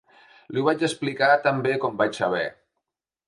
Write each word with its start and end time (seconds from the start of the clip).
Li 0.55 0.61
ho 0.61 0.63
vaig 0.67 0.85
explicar 0.87 1.29
tan 1.45 1.61
bé 1.67 1.75
com 1.85 1.99
vaig 2.01 2.19
saber 2.21 2.43